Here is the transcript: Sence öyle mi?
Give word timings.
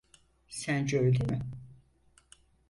Sence 0.49 0.99
öyle 0.99 1.19
mi? 1.29 1.39